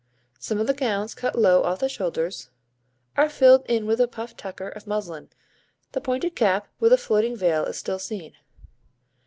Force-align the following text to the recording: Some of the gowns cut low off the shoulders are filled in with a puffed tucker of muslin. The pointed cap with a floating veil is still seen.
Some 0.39 0.57
of 0.59 0.65
the 0.65 0.73
gowns 0.73 1.13
cut 1.13 1.37
low 1.37 1.61
off 1.61 1.77
the 1.77 1.87
shoulders 1.87 2.49
are 3.15 3.29
filled 3.29 3.63
in 3.67 3.85
with 3.85 4.01
a 4.01 4.07
puffed 4.07 4.35
tucker 4.39 4.67
of 4.69 4.87
muslin. 4.87 5.29
The 5.91 6.01
pointed 6.01 6.35
cap 6.35 6.67
with 6.79 6.91
a 6.91 6.97
floating 6.97 7.37
veil 7.37 7.65
is 7.65 7.77
still 7.77 7.99
seen. 7.99 8.33